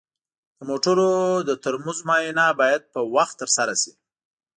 [0.57, 1.11] د موټرو
[1.47, 3.93] د ترمز معاینه باید په وخت ترسره شي.